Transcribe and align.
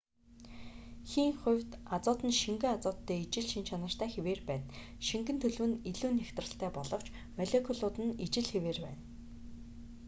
хийн 1.09 1.31
хувьд 1.41 1.71
азот 1.95 2.19
нь 2.27 2.39
шингэн 2.41 2.73
азоттой 2.75 3.19
ижил 3.23 3.47
шинж 3.51 3.67
чанартай 3.69 4.09
хэвээр 4.11 4.41
байна 4.49 4.67
шингэн 5.07 5.37
төлөв 5.41 5.65
нь 5.69 5.79
илүү 5.91 6.11
нягтралтай 6.15 6.69
боловч 6.77 7.07
молекулууд 7.37 7.95
нь 8.05 8.17
ижил 8.25 8.47
хэвээр 8.51 8.77
байна 8.85 9.01